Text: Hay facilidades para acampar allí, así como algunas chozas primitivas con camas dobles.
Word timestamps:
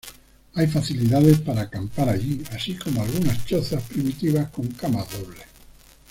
Hay 0.55 0.65
facilidades 0.65 1.37
para 1.41 1.61
acampar 1.61 2.09
allí, 2.09 2.41
así 2.53 2.73
como 2.75 3.03
algunas 3.03 3.45
chozas 3.45 3.83
primitivas 3.83 4.49
con 4.49 4.65
camas 4.69 5.07
dobles. 5.11 5.43